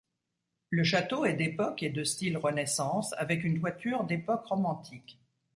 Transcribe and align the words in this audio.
Le 0.71 0.83
château 0.83 1.25
est 1.25 1.35
d'époque 1.35 1.83
et 1.83 1.91
de 1.91 2.03
style 2.03 2.35
Renaissance, 2.35 3.13
avec 3.19 3.43
une 3.43 3.59
toiture 3.59 4.03
d'époque 4.03 4.47
romantique. 4.47 5.21